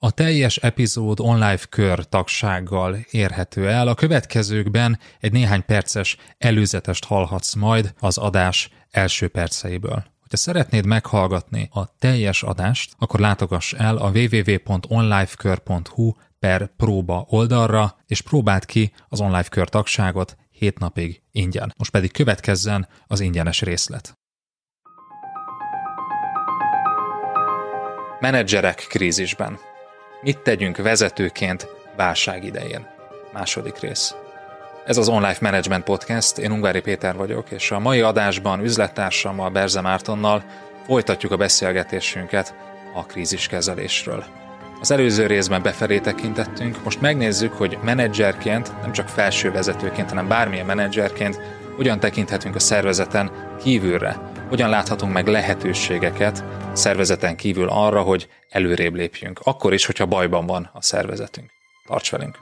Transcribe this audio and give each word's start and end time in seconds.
A 0.00 0.10
teljes 0.10 0.56
epizód 0.56 1.20
online 1.20 1.58
kör 1.68 2.04
tagsággal 2.04 2.96
érhető 3.10 3.68
el. 3.68 3.88
A 3.88 3.94
következőkben 3.94 4.98
egy 5.20 5.32
néhány 5.32 5.64
perces 5.64 6.16
előzetest 6.38 7.04
hallhatsz 7.04 7.54
majd 7.54 7.94
az 7.98 8.18
adás 8.18 8.70
első 8.90 9.28
perceiből. 9.28 10.04
Ha 10.30 10.36
szeretnéd 10.36 10.86
meghallgatni 10.86 11.68
a 11.72 11.96
teljes 11.98 12.42
adást, 12.42 12.94
akkor 12.98 13.20
látogass 13.20 13.72
el 13.72 13.96
a 13.96 14.10
www.onlifekör.hu 14.10 16.12
per 16.38 16.70
próba 16.76 17.26
oldalra, 17.28 17.96
és 18.06 18.20
próbáld 18.20 18.64
ki 18.64 18.92
az 19.08 19.20
online 19.20 19.42
kör 19.42 19.68
tagságot 19.68 20.36
7 20.50 20.78
napig 20.78 21.22
ingyen. 21.30 21.72
Most 21.76 21.90
pedig 21.90 22.12
következzen 22.12 22.88
az 23.06 23.20
ingyenes 23.20 23.60
részlet. 23.60 24.18
Menedzserek 28.20 28.86
krízisben. 28.88 29.58
Mit 30.20 30.38
tegyünk 30.38 30.76
vezetőként 30.76 31.66
válság 31.96 32.44
idején? 32.44 32.86
Második 33.32 33.78
rész. 33.78 34.14
Ez 34.86 34.96
az 34.96 35.08
Online 35.08 35.36
Management 35.40 35.84
Podcast, 35.84 36.38
én 36.38 36.52
Ungári 36.52 36.80
Péter 36.80 37.16
vagyok, 37.16 37.50
és 37.50 37.70
a 37.70 37.78
mai 37.78 38.00
adásban 38.00 38.60
üzlettársammal, 38.60 39.50
Berze 39.50 39.80
Mártonnal 39.80 40.44
folytatjuk 40.86 41.32
a 41.32 41.36
beszélgetésünket 41.36 42.54
a 42.94 43.06
kríziskezelésről. 43.06 44.24
Az 44.80 44.90
előző 44.90 45.26
részben 45.26 45.62
befelé 45.62 45.98
tekintettünk, 45.98 46.84
most 46.84 47.00
megnézzük, 47.00 47.52
hogy 47.52 47.78
menedzserként, 47.82 48.80
nem 48.80 48.92
csak 48.92 49.08
felső 49.08 49.50
vezetőként, 49.50 50.08
hanem 50.08 50.28
bármilyen 50.28 50.66
menedzserként 50.66 51.40
hogyan 51.76 52.00
tekinthetünk 52.00 52.54
a 52.54 52.58
szervezeten 52.58 53.56
kívülre, 53.62 54.16
hogyan 54.48 54.68
láthatunk 54.68 55.12
meg 55.12 55.26
lehetőségeket 55.26 56.44
szervezeten 56.72 57.36
kívül 57.36 57.68
arra, 57.68 58.02
hogy 58.02 58.28
előrébb 58.48 58.94
lépjünk, 58.94 59.40
akkor 59.42 59.72
is, 59.72 59.86
hogyha 59.86 60.06
bajban 60.06 60.46
van 60.46 60.70
a 60.72 60.82
szervezetünk. 60.82 61.50
Tarts 61.86 62.10
velünk! 62.10 62.38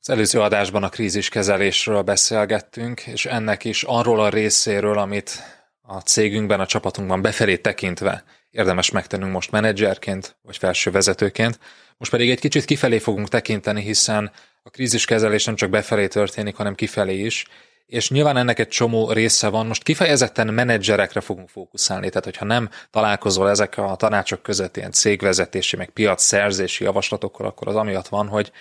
Az 0.00 0.10
előző 0.10 0.40
adásban 0.40 0.82
a 0.82 0.88
kríziskezelésről 0.88 2.02
beszélgettünk, 2.02 3.06
és 3.06 3.26
ennek 3.26 3.64
is 3.64 3.82
arról 3.82 4.20
a 4.20 4.28
részéről, 4.28 4.98
amit 4.98 5.42
a 5.82 5.98
cégünkben, 5.98 6.60
a 6.60 6.66
csapatunkban 6.66 7.22
befelé 7.22 7.56
tekintve 7.56 8.24
érdemes 8.50 8.90
megtennünk 8.90 9.32
most 9.32 9.50
menedzserként, 9.50 10.36
vagy 10.42 10.56
felső 10.56 10.90
vezetőként. 10.90 11.58
Most 11.96 12.10
pedig 12.10 12.30
egy 12.30 12.40
kicsit 12.40 12.64
kifelé 12.64 12.98
fogunk 12.98 13.28
tekinteni, 13.28 13.82
hiszen 13.82 14.30
a 14.62 14.70
kríziskezelés 14.70 15.44
nem 15.44 15.54
csak 15.54 15.70
befelé 15.70 16.06
történik, 16.06 16.56
hanem 16.56 16.74
kifelé 16.74 17.18
is, 17.18 17.46
és 17.86 18.10
nyilván 18.10 18.36
ennek 18.36 18.58
egy 18.58 18.68
csomó 18.68 19.10
része 19.10 19.48
van. 19.48 19.66
Most 19.66 19.82
kifejezetten 19.82 20.54
menedzserekre 20.54 21.20
fogunk 21.20 21.48
fókuszálni, 21.48 22.08
tehát 22.08 22.24
hogyha 22.24 22.44
nem 22.44 22.68
találkozol 22.90 23.50
ezek 23.50 23.78
a 23.78 23.94
tanácsok 23.96 24.42
között 24.42 24.76
ilyen 24.76 24.92
cégvezetési, 24.92 25.76
meg 25.76 25.90
piac 25.90 26.22
szerzési 26.22 26.84
javaslatokkal, 26.84 27.46
akkor 27.46 27.68
az 27.68 27.76
amiatt 27.76 28.08
van, 28.08 28.28
hogy 28.28 28.52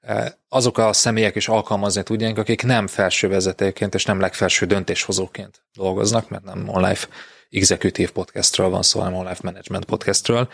eh, 0.00 0.26
azok 0.48 0.78
a 0.78 0.92
személyek 0.92 1.34
is 1.34 1.48
alkalmazni 1.48 2.02
tudják, 2.02 2.38
akik 2.38 2.62
nem 2.62 2.86
felső 2.86 3.28
vezetőként 3.28 3.94
és 3.94 4.04
nem 4.04 4.20
legfelső 4.20 4.66
döntéshozóként 4.66 5.62
dolgoznak, 5.74 6.28
mert 6.28 6.44
nem 6.44 6.68
online 6.68 6.98
executive 7.50 8.10
podcastről 8.10 8.68
van 8.68 8.82
szó, 8.82 9.00
hanem 9.00 9.14
online 9.14 9.36
management 9.42 9.84
podcastről. 9.84 10.48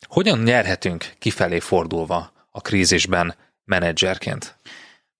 Hogyan 0.00 0.38
nyerhetünk 0.38 1.12
kifelé 1.18 1.58
fordulva 1.58 2.32
a 2.50 2.60
krízisben 2.60 3.34
menedzserként? 3.64 4.58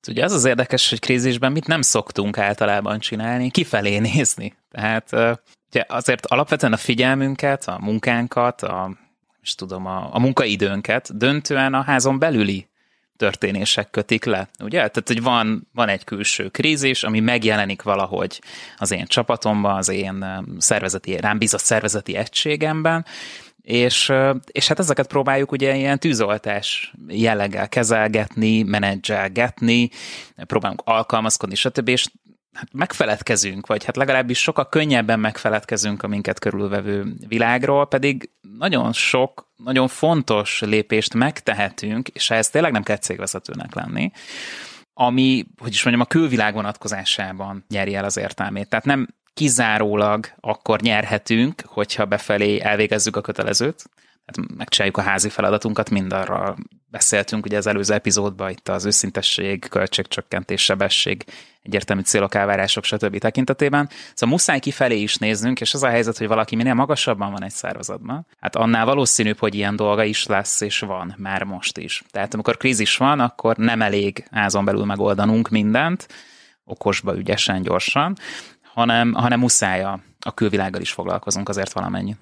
Ugye 0.08 0.24
az 0.24 0.32
az 0.32 0.44
érdekes, 0.44 0.88
hogy 0.88 1.00
krízisben 1.00 1.52
mit 1.52 1.66
nem 1.66 1.82
szoktunk 1.82 2.38
általában 2.38 2.98
csinálni, 2.98 3.50
kifelé 3.50 3.98
nézni. 3.98 4.54
Tehát 4.70 5.12
ugye 5.70 5.84
azért 5.88 6.26
alapvetően 6.26 6.72
a 6.72 6.76
figyelmünket, 6.76 7.64
a 7.64 7.78
munkánkat, 7.80 8.62
a, 8.62 8.96
és 9.42 9.54
tudom, 9.54 9.86
a, 9.86 10.08
a 10.12 10.18
munkaidőnket 10.18 11.16
döntően 11.16 11.74
a 11.74 11.82
házon 11.82 12.18
belüli 12.18 12.68
történések 13.16 13.90
kötik 13.90 14.24
le, 14.24 14.48
ugye? 14.58 14.76
Tehát, 14.76 15.04
hogy 15.06 15.22
van, 15.22 15.68
van 15.72 15.88
egy 15.88 16.04
külső 16.04 16.48
krízis, 16.48 17.02
ami 17.02 17.20
megjelenik 17.20 17.82
valahogy 17.82 18.42
az 18.76 18.90
én 18.90 19.06
csapatomban, 19.06 19.76
az 19.76 19.88
én 19.88 20.24
szervezeti, 20.58 21.16
rám 21.16 21.38
bízott 21.38 21.60
szervezeti 21.60 22.16
egységemben, 22.16 23.04
és, 23.66 24.12
és 24.46 24.68
hát 24.68 24.78
ezeket 24.78 25.06
próbáljuk 25.06 25.52
ugye 25.52 25.76
ilyen 25.76 25.98
tűzoltás 25.98 26.92
jelleggel 27.08 27.68
kezelgetni, 27.68 28.62
menedzselgetni, 28.62 29.90
próbálunk 30.36 30.82
alkalmazkodni, 30.84 31.54
stb. 31.54 31.88
És 31.88 32.06
hát 32.52 32.68
megfeledkezünk, 32.72 33.66
vagy 33.66 33.84
hát 33.84 33.96
legalábbis 33.96 34.38
sokkal 34.38 34.68
könnyebben 34.68 35.20
megfeledkezünk 35.20 36.02
a 36.02 36.08
minket 36.08 36.38
körülvevő 36.38 37.14
világról, 37.28 37.86
pedig 37.86 38.30
nagyon 38.58 38.92
sok, 38.92 39.50
nagyon 39.56 39.88
fontos 39.88 40.60
lépést 40.60 41.14
megtehetünk, 41.14 42.08
és 42.08 42.30
ehhez 42.30 42.50
tényleg 42.50 42.72
nem 42.72 42.82
kell 42.82 42.96
cégvezetőnek 42.96 43.74
lenni, 43.74 44.10
ami, 44.94 45.46
hogy 45.58 45.72
is 45.72 45.82
mondjam, 45.84 46.06
a 46.08 46.12
külvilág 46.12 46.54
vonatkozásában 46.54 47.64
nyeri 47.68 47.94
el 47.94 48.04
az 48.04 48.16
értelmét. 48.16 48.68
Tehát 48.68 48.84
nem 48.84 49.08
kizárólag 49.36 50.26
akkor 50.40 50.80
nyerhetünk, 50.80 51.62
hogyha 51.66 52.04
befelé 52.04 52.60
elvégezzük 52.60 53.16
a 53.16 53.20
kötelezőt, 53.20 53.84
tehát 54.24 54.56
megcsináljuk 54.56 54.96
a 54.96 55.00
házi 55.02 55.28
feladatunkat, 55.28 55.90
mind 55.90 56.12
arra 56.12 56.56
beszéltünk 56.90 57.44
ugye 57.44 57.56
az 57.56 57.66
előző 57.66 57.94
epizódban, 57.94 58.50
itt 58.50 58.68
az 58.68 58.84
őszintesség, 58.84 59.68
költségcsökkentés, 59.68 60.62
sebesség, 60.62 61.24
egyértelmű 61.62 62.02
célok, 62.02 62.34
elvárások, 62.34 62.84
stb. 62.84 63.18
tekintetében. 63.18 63.88
Szóval 64.14 64.34
muszáj 64.34 64.58
kifelé 64.58 64.98
is 65.00 65.16
néznünk, 65.16 65.60
és 65.60 65.74
az 65.74 65.82
a 65.82 65.88
helyzet, 65.88 66.18
hogy 66.18 66.26
valaki 66.26 66.56
minél 66.56 66.74
magasabban 66.74 67.32
van 67.32 67.44
egy 67.44 67.50
szervezetben, 67.50 68.26
hát 68.40 68.56
annál 68.56 68.84
valószínűbb, 68.84 69.38
hogy 69.38 69.54
ilyen 69.54 69.76
dolga 69.76 70.04
is 70.04 70.26
lesz, 70.26 70.60
és 70.60 70.78
van, 70.78 71.14
már 71.18 71.42
most 71.42 71.78
is. 71.78 72.02
Tehát 72.10 72.34
amikor 72.34 72.56
krízis 72.56 72.96
van, 72.96 73.20
akkor 73.20 73.56
nem 73.56 73.82
elég 73.82 74.26
házon 74.30 74.64
belül 74.64 74.84
megoldanunk 74.84 75.48
mindent, 75.48 76.06
okosba, 76.66 77.16
ügyesen, 77.16 77.62
gyorsan, 77.62 78.16
hanem, 78.76 79.12
hanem 79.12 79.38
muszáj 79.38 79.82
a, 79.82 80.00
a 80.20 80.34
külvilággal 80.34 80.80
is 80.80 80.92
foglalkozunk 80.92 81.48
azért 81.48 81.72
valamennyi. 81.72 82.16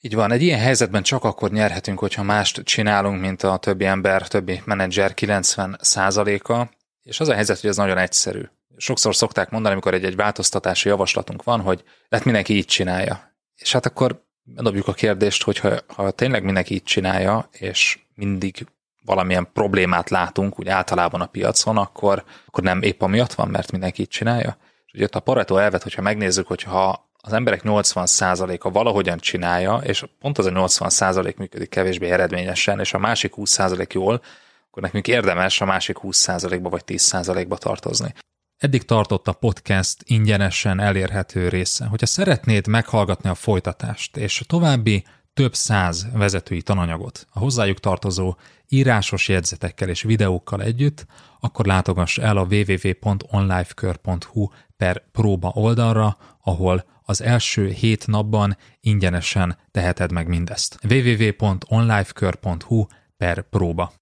Így 0.00 0.14
van, 0.14 0.32
egy 0.32 0.42
ilyen 0.42 0.60
helyzetben 0.60 1.02
csak 1.02 1.24
akkor 1.24 1.50
nyerhetünk, 1.50 1.98
hogyha 1.98 2.22
mást 2.22 2.62
csinálunk, 2.62 3.20
mint 3.20 3.42
a 3.42 3.56
többi 3.56 3.84
ember, 3.84 4.28
többi 4.28 4.62
menedzser 4.64 5.12
90%-a, 5.16 6.68
és 7.02 7.20
az 7.20 7.28
a 7.28 7.34
helyzet, 7.34 7.60
hogy 7.60 7.70
ez 7.70 7.76
nagyon 7.76 7.98
egyszerű. 7.98 8.42
Sokszor 8.76 9.14
szokták 9.14 9.50
mondani, 9.50 9.72
amikor 9.72 9.94
egy, 9.94 10.04
egy 10.04 10.16
változtatási 10.16 10.88
javaslatunk 10.88 11.42
van, 11.42 11.60
hogy 11.60 11.84
lehet 12.08 12.24
mindenki 12.24 12.56
így 12.56 12.66
csinálja. 12.66 13.34
És 13.56 13.72
hát 13.72 13.86
akkor 13.86 14.24
dobjuk 14.44 14.88
a 14.88 14.92
kérdést, 14.92 15.42
hogy 15.42 15.58
ha, 15.58 15.78
ha 15.86 16.10
tényleg 16.10 16.44
mindenki 16.44 16.74
így 16.74 16.82
csinálja, 16.82 17.48
és 17.52 17.98
mindig 18.14 18.66
valamilyen 19.04 19.48
problémát 19.52 20.10
látunk, 20.10 20.58
úgy 20.58 20.68
általában 20.68 21.20
a 21.20 21.26
piacon, 21.26 21.76
akkor, 21.76 22.24
akkor 22.46 22.64
nem 22.64 22.82
épp 22.82 23.00
amiatt 23.00 23.32
van, 23.32 23.48
mert 23.48 23.72
mindenki 23.72 24.02
így 24.02 24.08
csinálja. 24.08 24.56
És 24.92 24.98
ugye 25.00 25.08
a 25.10 25.20
Pareto 25.20 25.56
elvet, 25.56 25.82
hogyha 25.82 26.02
megnézzük, 26.02 26.46
hogyha 26.46 27.08
az 27.22 27.32
emberek 27.32 27.60
80%-a 27.64 28.70
valahogyan 28.70 29.18
csinálja, 29.18 29.76
és 29.76 30.04
pont 30.18 30.38
az 30.38 30.46
a 30.46 30.50
80% 30.50 31.36
működik 31.36 31.68
kevésbé 31.68 32.10
eredményesen, 32.10 32.80
és 32.80 32.94
a 32.94 32.98
másik 32.98 33.32
20% 33.36 33.92
jól, 33.92 34.22
akkor 34.70 34.82
nekünk 34.82 35.08
érdemes 35.08 35.60
a 35.60 35.64
másik 35.64 35.96
20%-ba 36.02 36.68
vagy 36.68 36.82
10%-ba 36.86 37.56
tartozni. 37.56 38.14
Eddig 38.58 38.84
tartott 38.84 39.28
a 39.28 39.32
podcast 39.32 40.02
ingyenesen 40.04 40.80
elérhető 40.80 41.48
része. 41.48 41.84
Hogyha 41.86 42.06
szeretnéd 42.06 42.66
meghallgatni 42.66 43.28
a 43.28 43.34
folytatást, 43.34 44.16
és 44.16 44.42
további 44.46 45.04
több 45.34 45.54
száz 45.54 46.06
vezetői 46.12 46.62
tananyagot 46.62 47.26
a 47.30 47.38
hozzájuk 47.38 47.80
tartozó 47.80 48.34
írásos 48.68 49.28
jegyzetekkel 49.28 49.88
és 49.88 50.02
videókkal 50.02 50.62
együtt, 50.62 51.06
akkor 51.40 51.66
látogass 51.66 52.18
el 52.18 52.36
a 52.36 52.46
www.onlifekör.hu 52.50 54.48
per 54.76 55.02
próba 55.12 55.50
oldalra, 55.54 56.16
ahol 56.42 56.84
az 57.04 57.22
első 57.22 57.68
hét 57.68 58.06
napban 58.06 58.56
ingyenesen 58.80 59.58
teheted 59.70 60.12
meg 60.12 60.28
mindezt. 60.28 60.78
www.onlifekör.hu 60.88 62.86
per 63.16 63.42
próba. 63.42 63.92